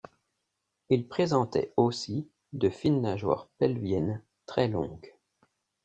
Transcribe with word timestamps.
Il 0.89 1.07
présentait 1.07 1.71
aussi 1.77 2.27
de 2.53 2.69
fines 2.71 3.01
nageoires 3.03 3.45
pelviennes, 3.59 4.23
très 4.47 4.67
longues. 4.67 5.13